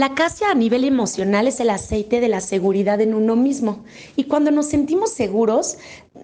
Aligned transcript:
La 0.00 0.14
casia 0.14 0.50
a 0.50 0.54
nivel 0.54 0.84
emocional 0.84 1.46
es 1.46 1.60
el 1.60 1.68
aceite 1.68 2.20
de 2.20 2.28
la 2.28 2.40
seguridad 2.40 3.02
en 3.02 3.12
uno 3.12 3.36
mismo. 3.36 3.84
Y 4.16 4.24
cuando 4.24 4.50
nos 4.50 4.64
sentimos 4.64 5.10
seguros, 5.12 5.76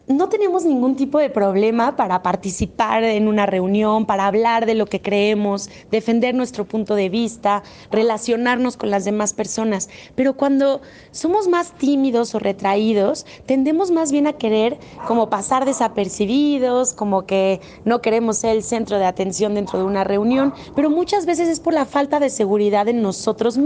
no 0.08 0.29
tenemos 0.29 0.64
ningún 0.64 0.96
tipo 0.96 1.18
de 1.18 1.31
problema 1.31 1.94
para 1.94 2.23
participar 2.23 3.04
en 3.04 3.28
una 3.28 3.44
reunión, 3.47 4.07
para 4.07 4.26
hablar 4.26 4.67
de 4.67 4.75
lo 4.75 4.86
que 4.86 5.00
creemos, 5.02 5.68
defender 5.91 6.34
nuestro 6.34 6.65
punto 6.65 6.94
de 6.94 7.08
vista, 7.08 7.62
relacionarnos 7.91 8.77
con 8.77 8.91
las 8.91 9.04
demás 9.04 9.34
personas. 9.34 9.88
Pero 10.14 10.36
cuando 10.36 10.80
somos 11.11 11.46
más 11.46 11.72
tímidos 11.72 12.34
o 12.34 12.38
retraídos, 12.38 13.27
tendemos 13.46 13.90
más 13.90 14.11
bien 14.11 14.27
a 14.27 14.32
querer 14.32 14.79
como 15.06 15.29
pasar 15.29 15.66
desapercibidos, 15.66 16.95
como 16.95 17.27
que 17.27 17.61
no 17.84 18.00
queremos 18.00 18.38
ser 18.38 18.56
el 18.56 18.62
centro 18.62 18.98
de 18.98 19.04
atención 19.04 19.54
dentro 19.54 19.79
de 19.79 19.84
una 19.84 20.02
reunión, 20.02 20.54
pero 20.74 20.88
muchas 20.88 21.27
veces 21.27 21.48
es 21.48 21.61
por 21.61 21.74
la 21.74 21.84
falta 21.84 22.18
de 22.20 22.30
seguridad 22.30 22.88
en 22.88 23.02
nosotros. 23.02 23.56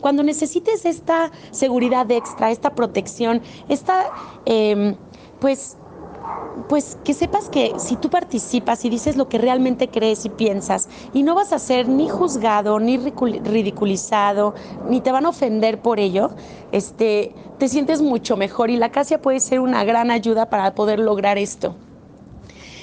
Cuando 0.00 0.22
necesites 0.22 0.84
esta 0.84 1.30
seguridad 1.50 2.10
extra, 2.10 2.50
esta 2.50 2.74
protección, 2.74 3.42
esta... 3.68 4.10
Em, 4.44 4.96
pues 5.40 5.76
pues 6.68 6.98
que 7.04 7.14
sepas 7.14 7.48
que 7.48 7.74
si 7.78 7.96
tú 7.96 8.10
participas 8.10 8.84
y 8.84 8.90
dices 8.90 9.16
lo 9.16 9.28
que 9.28 9.38
realmente 9.38 9.88
crees 9.88 10.24
y 10.24 10.28
piensas 10.28 10.88
y 11.12 11.22
no 11.22 11.34
vas 11.34 11.52
a 11.52 11.58
ser 11.58 11.88
ni 11.88 12.08
juzgado, 12.08 12.78
ni 12.78 12.96
ridiculizado, 12.98 14.54
ni 14.88 15.00
te 15.00 15.12
van 15.12 15.26
a 15.26 15.30
ofender 15.30 15.80
por 15.80 15.98
ello, 15.98 16.30
este, 16.72 17.34
te 17.58 17.68
sientes 17.68 18.02
mucho 18.02 18.36
mejor 18.36 18.70
y 18.70 18.76
la 18.76 18.90
casia 18.90 19.20
puede 19.22 19.40
ser 19.40 19.60
una 19.60 19.84
gran 19.84 20.10
ayuda 20.10 20.50
para 20.50 20.74
poder 20.74 20.98
lograr 20.98 21.38
esto. 21.38 21.74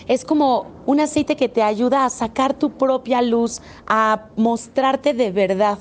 Es 0.07 0.23
como 0.23 0.67
un 0.85 1.01
aceite 1.01 1.35
que 1.35 1.49
te 1.49 1.61
ayuda 1.61 2.05
a 2.05 2.09
sacar 2.09 2.53
tu 2.53 2.71
propia 2.71 3.21
luz, 3.21 3.61
a 3.87 4.27
mostrarte 4.37 5.13
de 5.13 5.31
verdad. 5.31 5.77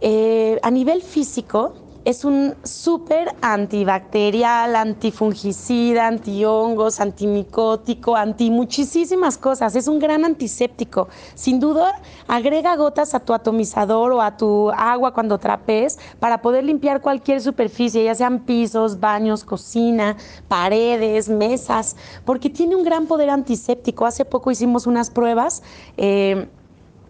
Eh, 0.00 0.58
a 0.62 0.70
nivel 0.70 1.02
físico, 1.02 1.74
es 2.08 2.24
un 2.24 2.54
súper 2.64 3.28
antibacterial, 3.42 4.76
antifungicida, 4.76 6.06
antihongos, 6.06 7.00
antimicótico, 7.00 8.16
anti 8.16 8.50
muchísimas 8.50 9.36
cosas. 9.36 9.76
Es 9.76 9.88
un 9.88 9.98
gran 9.98 10.24
antiséptico. 10.24 11.08
Sin 11.34 11.60
duda, 11.60 12.00
agrega 12.26 12.76
gotas 12.76 13.14
a 13.14 13.20
tu 13.20 13.34
atomizador 13.34 14.12
o 14.12 14.22
a 14.22 14.38
tu 14.38 14.70
agua 14.70 15.12
cuando 15.12 15.36
trapes 15.36 15.98
para 16.18 16.40
poder 16.40 16.64
limpiar 16.64 17.02
cualquier 17.02 17.42
superficie, 17.42 18.02
ya 18.04 18.14
sean 18.14 18.40
pisos, 18.46 19.00
baños, 19.00 19.44
cocina, 19.44 20.16
paredes, 20.48 21.28
mesas, 21.28 21.94
porque 22.24 22.48
tiene 22.48 22.74
un 22.74 22.84
gran 22.84 23.06
poder 23.06 23.28
antiséptico. 23.28 24.06
Hace 24.06 24.24
poco 24.24 24.50
hicimos 24.50 24.86
unas 24.86 25.10
pruebas. 25.10 25.62
Eh, 25.98 26.48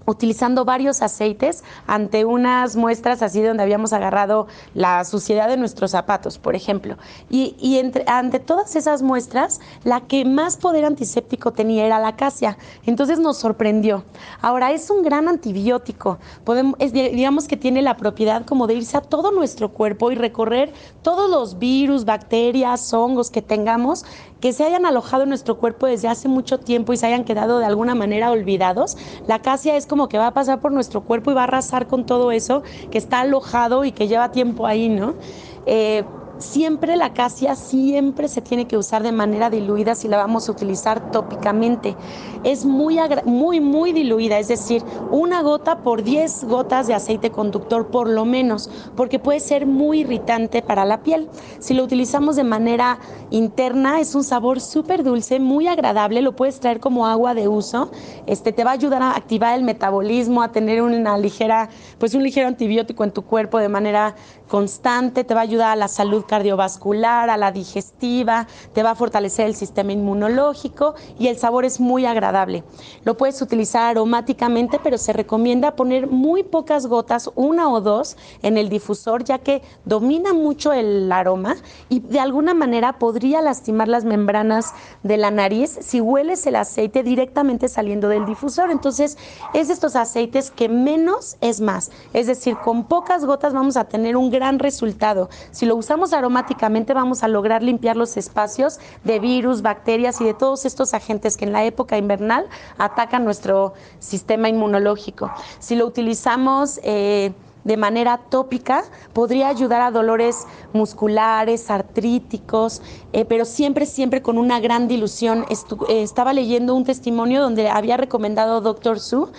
utilizando 0.08 0.64
varios 0.64 1.02
aceites 1.02 1.62
ante 1.86 2.24
unas 2.24 2.76
muestras 2.76 3.22
así 3.22 3.42
donde 3.42 3.62
habíamos 3.62 3.92
agarrado 3.92 4.46
la 4.74 5.04
suciedad 5.04 5.48
de 5.48 5.56
nuestros 5.56 5.90
zapatos, 5.90 6.38
por 6.38 6.56
ejemplo. 6.56 6.96
Y, 7.30 7.78
entre, 7.78 8.04
ante 8.06 8.40
todas 8.40 8.74
esas 8.74 9.02
muestras, 9.02 9.60
la 9.84 10.00
que 10.00 10.24
más 10.24 10.56
poder 10.56 10.84
antiséptico 10.84 11.52
tenía 11.52 11.84
era 11.84 11.98
la 11.98 12.08
acacia. 12.08 12.56
Entonces 12.86 13.18
nos 13.18 13.36
sorprendió. 13.36 14.04
Ahora, 14.40 14.72
es 14.72 14.90
un 14.90 15.02
gran 15.02 15.28
antibiótico. 15.28 16.18
Podemos, 16.44 16.76
digamos 16.92 17.46
que 17.46 17.56
tiene 17.56 17.82
la 17.82 17.96
propiedad 17.96 18.46
como 18.46 18.66
de 18.66 18.74
irse 18.74 18.96
a 18.96 19.02
todo 19.02 19.30
nuestro 19.30 19.70
cuerpo 19.70 20.10
y 20.10 20.14
recorrer 20.14 20.72
todos 21.02 21.30
los 21.30 21.58
virus, 21.58 22.04
bacterias, 22.04 22.92
hongos 22.94 23.30
que 23.30 23.42
tengamos 23.42 24.04
que 24.40 24.52
se 24.52 24.64
hayan 24.64 24.86
alojado 24.86 25.24
en 25.24 25.28
nuestro 25.30 25.58
cuerpo 25.58 25.86
desde 25.86 26.08
hace 26.08 26.28
mucho 26.28 26.60
tiempo 26.60 26.92
y 26.92 26.96
se 26.96 27.06
hayan 27.06 27.24
quedado 27.24 27.58
de 27.58 27.66
alguna 27.66 27.94
manera 27.94 28.30
olvidados, 28.30 28.96
la 29.26 29.36
acacia 29.36 29.76
es 29.76 29.86
como 29.86 30.08
que 30.08 30.18
va 30.18 30.28
a 30.28 30.34
pasar 30.34 30.60
por 30.60 30.72
nuestro 30.72 31.04
cuerpo 31.04 31.30
y 31.30 31.34
va 31.34 31.42
a 31.42 31.44
arrasar 31.44 31.86
con 31.86 32.06
todo 32.06 32.30
eso 32.32 32.62
que 32.90 32.98
está 32.98 33.20
alojado 33.20 33.84
y 33.84 33.92
que 33.92 34.08
lleva 34.08 34.30
tiempo 34.30 34.66
ahí, 34.66 34.88
¿no? 34.88 35.16
Eh, 35.64 36.10
siempre 36.38 36.96
la 36.96 37.06
acacia 37.06 37.54
siempre 37.54 38.28
se 38.28 38.40
tiene 38.40 38.66
que 38.66 38.76
usar 38.76 39.02
de 39.02 39.12
manera 39.12 39.50
diluida 39.50 39.94
si 39.94 40.08
la 40.08 40.16
vamos 40.16 40.48
a 40.48 40.52
utilizar 40.52 41.10
tópicamente. 41.10 41.96
Es 42.44 42.64
muy, 42.64 42.98
muy, 43.24 43.60
muy 43.60 43.92
diluida, 43.92 44.38
es 44.38 44.48
decir, 44.48 44.82
una 45.10 45.42
gota 45.42 45.82
por 45.82 46.02
10 46.02 46.44
gotas 46.44 46.86
de 46.86 46.94
aceite 46.94 47.30
conductor 47.30 47.88
por 47.88 48.08
lo 48.08 48.24
menos, 48.24 48.70
porque 48.96 49.18
puede 49.18 49.40
ser 49.40 49.66
muy 49.66 50.00
irritante 50.00 50.62
para 50.62 50.84
la 50.84 51.02
piel. 51.02 51.28
Si 51.58 51.74
lo 51.74 51.84
utilizamos 51.84 52.36
de 52.36 52.44
manera 52.44 52.98
interna, 53.30 54.00
es 54.00 54.14
un 54.14 54.24
sabor 54.24 54.60
súper 54.60 55.02
dulce, 55.02 55.40
muy 55.40 55.66
agradable, 55.66 56.22
lo 56.22 56.36
puedes 56.36 56.60
traer 56.60 56.80
como 56.80 57.06
agua 57.06 57.34
de 57.34 57.48
uso, 57.48 57.90
este, 58.26 58.52
te 58.52 58.64
va 58.64 58.70
a 58.70 58.74
ayudar 58.74 59.02
a 59.02 59.16
activar 59.16 59.56
el 59.56 59.64
metabolismo, 59.64 60.42
a 60.42 60.52
tener 60.52 60.82
una 60.82 61.18
ligera, 61.18 61.68
pues 61.98 62.14
un 62.14 62.22
ligero 62.22 62.46
antibiótico 62.48 63.04
en 63.04 63.10
tu 63.10 63.22
cuerpo 63.22 63.58
de 63.58 63.68
manera 63.68 64.14
constante, 64.48 65.24
te 65.24 65.34
va 65.34 65.40
a 65.40 65.44
ayudar 65.44 65.70
a 65.70 65.76
la 65.76 65.88
salud 65.88 66.24
cardiovascular, 66.28 67.28
a 67.30 67.36
la 67.36 67.50
digestiva, 67.50 68.46
te 68.72 68.84
va 68.84 68.92
a 68.92 68.94
fortalecer 68.94 69.46
el 69.46 69.56
sistema 69.56 69.90
inmunológico 69.90 70.94
y 71.18 71.26
el 71.26 71.36
sabor 71.38 71.64
es 71.64 71.80
muy 71.80 72.06
agradable. 72.06 72.62
Lo 73.02 73.16
puedes 73.16 73.42
utilizar 73.42 73.90
aromáticamente, 73.90 74.78
pero 74.80 74.96
se 74.98 75.12
recomienda 75.12 75.74
poner 75.74 76.06
muy 76.06 76.44
pocas 76.44 76.86
gotas, 76.86 77.30
una 77.34 77.68
o 77.68 77.80
dos, 77.80 78.16
en 78.42 78.56
el 78.56 78.68
difusor, 78.68 79.24
ya 79.24 79.38
que 79.38 79.62
domina 79.84 80.32
mucho 80.32 80.72
el 80.72 81.10
aroma 81.10 81.56
y 81.88 81.98
de 82.00 82.20
alguna 82.20 82.54
manera 82.54 82.98
podría 82.98 83.40
lastimar 83.40 83.88
las 83.88 84.04
membranas 84.04 84.72
de 85.02 85.16
la 85.16 85.30
nariz 85.30 85.78
si 85.80 86.00
hueles 86.00 86.46
el 86.46 86.56
aceite 86.56 87.02
directamente 87.02 87.68
saliendo 87.68 88.08
del 88.08 88.26
difusor. 88.26 88.70
Entonces, 88.70 89.18
es 89.54 89.68
de 89.68 89.74
estos 89.74 89.96
aceites 89.96 90.50
que 90.50 90.68
menos 90.68 91.36
es 91.40 91.60
más. 91.60 91.90
Es 92.12 92.26
decir, 92.26 92.56
con 92.58 92.84
pocas 92.84 93.24
gotas 93.24 93.52
vamos 93.52 93.76
a 93.76 93.84
tener 93.84 94.16
un 94.16 94.30
gran 94.30 94.58
resultado. 94.58 95.28
Si 95.50 95.66
lo 95.66 95.76
usamos 95.76 96.12
aromáticamente 96.18 96.94
vamos 96.94 97.22
a 97.22 97.28
lograr 97.28 97.62
limpiar 97.62 97.96
los 97.96 98.16
espacios 98.16 98.78
de 99.04 99.18
virus, 99.18 99.62
bacterias 99.62 100.20
y 100.20 100.24
de 100.24 100.34
todos 100.34 100.64
estos 100.64 100.94
agentes 100.94 101.36
que 101.36 101.44
en 101.44 101.52
la 101.52 101.64
época 101.64 101.96
invernal 101.96 102.46
atacan 102.76 103.24
nuestro 103.24 103.74
sistema 103.98 104.48
inmunológico. 104.48 105.30
Si 105.58 105.76
lo 105.76 105.86
utilizamos... 105.86 106.80
Eh, 106.82 107.32
de 107.64 107.76
manera 107.76 108.18
tópica 108.30 108.84
podría 109.12 109.48
ayudar 109.48 109.82
a 109.82 109.90
dolores 109.90 110.46
musculares, 110.72 111.70
artríticos, 111.70 112.80
eh, 113.12 113.26
pero 113.26 113.44
siempre, 113.44 113.84
siempre 113.84 114.22
con 114.22 114.38
una 114.38 114.58
gran 114.58 114.88
dilución. 114.88 115.44
Eh, 115.50 116.02
estaba 116.02 116.32
leyendo 116.32 116.74
un 116.74 116.84
testimonio 116.84 117.42
donde 117.42 117.68
había 117.68 117.98
recomendado 117.98 118.62
Dr. 118.62 119.00
Su 119.00 119.30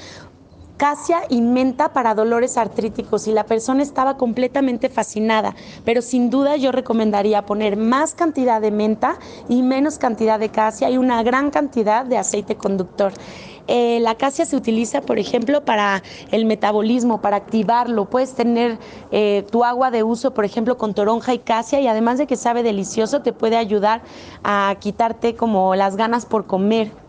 casia 0.80 1.24
y 1.28 1.42
menta 1.42 1.92
para 1.92 2.16
dolores 2.16 2.58
artríticos 2.58 3.28
y 3.28 3.34
la 3.34 3.44
persona 3.44 3.84
estaba 3.84 4.16
completamente 4.16 4.88
fascinada, 4.88 5.54
pero 5.84 6.02
sin 6.02 6.30
duda 6.30 6.56
yo 6.56 6.72
recomendaría 6.72 7.46
poner 7.46 7.76
más 7.76 8.16
cantidad 8.16 8.62
de 8.62 8.72
menta 8.72 9.20
y 9.50 9.62
menos 9.62 9.98
cantidad 9.98 10.40
de 10.40 10.48
casia 10.50 10.90
y 10.90 10.98
una 10.98 11.22
gran 11.22 11.52
cantidad 11.52 12.06
de 12.06 12.18
aceite 12.18 12.56
conductor. 12.56 13.12
Eh, 13.68 14.00
la 14.00 14.16
casia 14.16 14.46
se 14.46 14.56
utiliza, 14.56 15.02
por 15.02 15.20
ejemplo, 15.20 15.66
para 15.66 16.02
el 16.32 16.46
metabolismo, 16.46 17.22
para 17.22 17.36
activarlo. 17.36 18.10
Puedes 18.10 18.34
tener 18.34 18.80
eh, 19.12 19.46
tu 19.52 19.66
agua 19.66 19.92
de 19.92 20.02
uso, 20.02 20.34
por 20.34 20.46
ejemplo, 20.46 20.78
con 20.78 20.94
toronja 20.94 21.34
y 21.34 21.40
casia 21.40 21.82
y 21.82 21.88
además 21.88 22.18
de 22.18 22.26
que 22.26 22.38
sabe 22.38 22.64
delicioso, 22.64 23.22
te 23.22 23.34
puede 23.34 23.58
ayudar 23.58 24.02
a 24.46 24.76
quitarte 24.80 25.36
como 25.36 25.76
las 25.76 25.98
ganas 25.98 26.26
por 26.26 26.48
comer 26.48 27.09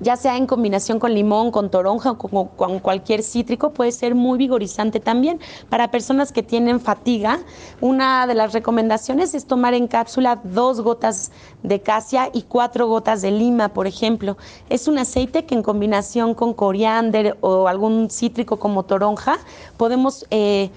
ya 0.00 0.16
sea 0.16 0.36
en 0.36 0.46
combinación 0.46 0.98
con 0.98 1.14
limón, 1.14 1.50
con 1.50 1.70
toronja 1.70 2.12
o 2.12 2.48
con, 2.48 2.78
cualquier 2.80 3.22
cítrico, 3.22 3.70
puede 3.70 3.92
ser 3.92 4.14
muy 4.14 4.38
vigorizante 4.38 5.00
también. 5.00 5.40
Para 5.68 5.90
personas 5.90 6.32
que 6.32 6.42
tienen 6.42 6.80
fatiga, 6.80 7.40
una 7.80 8.26
de 8.26 8.34
las 8.34 8.52
recomendaciones 8.52 9.34
es 9.34 9.46
tomar 9.46 9.74
en 9.74 9.86
cápsula 9.88 10.40
dos 10.42 10.80
gotas 10.80 11.32
de 11.62 11.80
casia 11.80 12.30
y 12.32 12.42
cuatro 12.42 12.86
gotas 12.86 13.22
de 13.22 13.30
lima, 13.30 13.68
por 13.68 13.86
ejemplo. 13.86 14.36
Es 14.68 14.88
un 14.88 14.98
aceite 14.98 15.44
que 15.44 15.54
en 15.54 15.62
combinación 15.62 16.34
con 16.34 16.54
coriander 16.54 17.36
o 17.40 17.68
algún 17.68 18.10
cítrico 18.10 18.58
como 18.58 18.84
toronja 18.84 19.38
podemos... 19.76 20.26
Eh, 20.30 20.70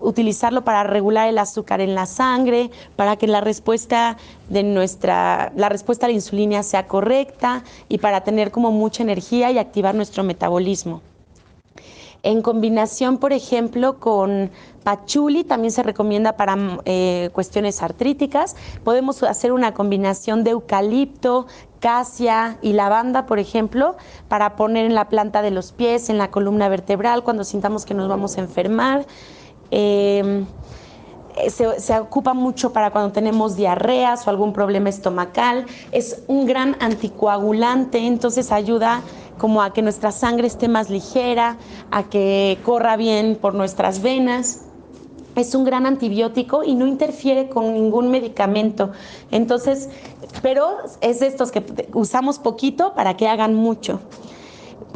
utilizarlo 0.00 0.62
para 0.64 0.82
regular 0.82 1.28
el 1.28 1.38
azúcar 1.38 1.80
en 1.80 1.94
la 1.94 2.06
sangre, 2.06 2.70
para 2.96 3.16
que 3.16 3.26
la 3.26 3.40
respuesta 3.40 4.16
de 4.48 4.62
nuestra 4.62 5.52
la 5.56 5.68
respuesta 5.68 6.06
a 6.06 6.08
la 6.08 6.14
insulina 6.14 6.62
sea 6.62 6.86
correcta 6.86 7.64
y 7.88 7.98
para 7.98 8.22
tener 8.22 8.50
como 8.50 8.72
mucha 8.72 9.02
energía 9.02 9.50
y 9.50 9.58
activar 9.58 9.94
nuestro 9.94 10.22
metabolismo. 10.22 11.00
En 12.22 12.42
combinación, 12.42 13.18
por 13.18 13.32
ejemplo, 13.32 14.00
con 14.00 14.50
pachuli, 14.82 15.44
también 15.44 15.70
se 15.70 15.84
recomienda 15.84 16.32
para 16.32 16.56
eh, 16.84 17.30
cuestiones 17.32 17.84
artríticas. 17.84 18.56
Podemos 18.82 19.22
hacer 19.22 19.52
una 19.52 19.74
combinación 19.74 20.42
de 20.42 20.50
eucalipto, 20.50 21.46
casia 21.78 22.58
y 22.62 22.72
lavanda, 22.72 23.26
por 23.26 23.38
ejemplo, 23.38 23.96
para 24.26 24.56
poner 24.56 24.86
en 24.86 24.96
la 24.96 25.08
planta 25.08 25.40
de 25.40 25.52
los 25.52 25.70
pies, 25.70 26.08
en 26.08 26.18
la 26.18 26.32
columna 26.32 26.68
vertebral, 26.68 27.22
cuando 27.22 27.44
sintamos 27.44 27.84
que 27.84 27.94
nos 27.94 28.08
vamos 28.08 28.38
a 28.38 28.40
enfermar. 28.40 29.06
Em, 29.70 30.46
se, 31.48 31.98
ocupa 31.98 32.34
mucho 32.34 32.72
para 32.72 32.90
cuando 32.90 33.12
tenemos 33.12 33.56
diarreas 33.56 34.26
o 34.26 34.30
algún 34.30 34.52
problema 34.52 34.88
estomacal. 34.88 35.66
Es 35.92 36.22
un 36.26 36.46
gran 36.46 36.76
anticoagulante, 36.80 37.98
entonces 37.98 38.52
ayuda 38.52 39.02
como 39.38 39.62
a 39.62 39.72
que 39.72 39.82
nuestra 39.82 40.12
sangre 40.12 40.46
esté 40.46 40.66
más 40.68 40.88
ligera, 40.88 41.58
a 41.90 42.04
que 42.04 42.58
corra 42.64 42.96
bien 42.96 43.36
por 43.40 43.54
nuestras 43.54 44.00
venas 44.00 44.62
es 45.36 45.54
un 45.54 45.64
gran 45.64 45.86
antibiótico 45.86 46.64
y 46.64 46.74
no 46.74 46.86
interfiere 46.86 47.48
con 47.48 47.74
ningún 47.74 48.10
medicamento. 48.10 48.92
Entonces, 49.30 49.90
pero 50.42 50.78
es 51.02 51.20
de 51.20 51.26
estos 51.26 51.52
que 51.52 51.62
usamos 51.92 52.38
poquito 52.38 52.94
para 52.94 53.16
que 53.18 53.28
hagan 53.28 53.54
mucho 53.54 54.00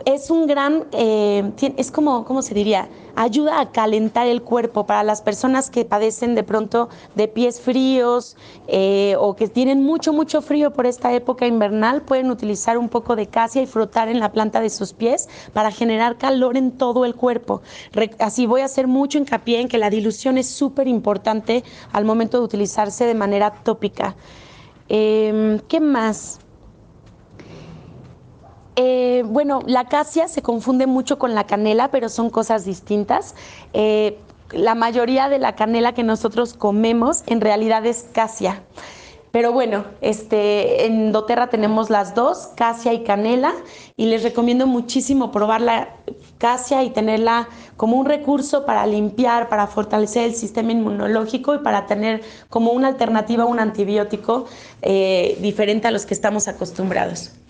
es 0.06 0.30
un 0.30 0.46
gran, 0.46 0.84
eh, 0.92 1.50
es 1.76 1.90
como, 1.90 2.24
¿cómo 2.24 2.42
se 2.42 2.54
diría? 2.54 2.88
Ayuda 3.16 3.60
a 3.60 3.72
calentar 3.72 4.26
el 4.26 4.42
cuerpo 4.42 4.86
para 4.86 5.02
las 5.02 5.22
personas 5.22 5.70
que 5.70 5.84
padecen 5.84 6.34
de 6.34 6.42
pronto 6.42 6.88
de 7.14 7.28
pies 7.28 7.60
fríos 7.60 8.36
eh, 8.68 9.16
o 9.18 9.36
que 9.36 9.48
tienen 9.48 9.82
mucho, 9.82 10.12
mucho 10.12 10.42
frío 10.42 10.72
por 10.72 10.86
esta 10.86 11.12
época 11.12 11.46
invernal, 11.46 12.02
pueden 12.02 12.30
utilizar 12.30 12.78
un 12.78 12.88
poco 12.88 13.16
de 13.16 13.26
casia 13.26 13.62
y 13.62 13.66
frotar 13.66 14.08
en 14.08 14.20
la 14.20 14.32
planta 14.32 14.60
de 14.60 14.70
sus 14.70 14.92
pies 14.92 15.28
para 15.52 15.70
generar 15.70 16.18
calor 16.18 16.56
en 16.56 16.72
todo 16.72 17.04
el 17.04 17.14
cuerpo. 17.14 17.62
así 18.18 18.46
voy 18.46 18.60
a 18.62 18.66
hacer 18.66 18.86
mucho 18.86 19.18
hincapié 19.18 19.60
en 19.60 19.68
que 19.68 19.78
la 19.78 19.90
dilución 19.90 20.38
es 20.38 20.48
súper 20.48 20.88
importante 20.88 21.64
al 21.92 22.04
momento 22.04 22.38
de 22.38 22.44
utilizarse 22.44 23.04
de 23.04 23.14
manera 23.14 23.50
tópica. 23.50 24.14
Em, 24.88 25.60
¿Qué 25.68 25.80
más? 25.80 26.40
Eh, 28.82 29.24
bueno, 29.26 29.60
la 29.66 29.84
casia 29.88 30.26
se 30.26 30.40
confunde 30.40 30.86
mucho 30.86 31.18
con 31.18 31.34
la 31.34 31.44
canela, 31.44 31.90
pero 31.90 32.08
son 32.08 32.30
cosas 32.30 32.64
distintas. 32.64 33.34
Eh, 33.74 34.16
la 34.52 34.74
mayoría 34.74 35.28
de 35.28 35.38
la 35.38 35.54
canela 35.54 35.92
que 35.92 36.02
nosotros 36.02 36.54
comemos 36.54 37.22
en 37.26 37.42
realidad 37.42 37.84
es 37.84 38.06
casia. 38.14 38.62
Pero 39.32 39.52
bueno, 39.52 39.84
este, 40.00 40.86
en 40.86 41.12
doTERRA 41.12 41.48
tenemos 41.50 41.90
las 41.90 42.14
dos, 42.14 42.48
casia 42.54 42.94
y 42.94 43.04
canela, 43.04 43.52
y 43.98 44.06
les 44.06 44.22
recomiendo 44.22 44.66
muchísimo 44.66 45.30
probar 45.30 45.60
la 45.60 45.90
casia 46.38 46.82
y 46.82 46.88
tenerla 46.88 47.50
como 47.76 47.98
un 47.98 48.06
recurso 48.06 48.64
para 48.64 48.86
limpiar, 48.86 49.50
para 49.50 49.66
fortalecer 49.66 50.24
el 50.24 50.34
sistema 50.34 50.72
inmunológico 50.72 51.54
y 51.54 51.58
para 51.58 51.84
tener 51.84 52.22
como 52.48 52.72
una 52.72 52.88
alternativa, 52.88 53.44
un 53.44 53.60
antibiótico 53.60 54.46
eh, 54.80 55.36
diferente 55.42 55.86
a 55.86 55.90
los 55.90 56.06
que 56.06 56.14
estamos 56.14 56.48
acostumbrados. 56.48 57.32